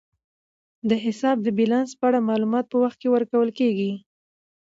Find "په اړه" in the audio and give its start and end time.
1.99-2.27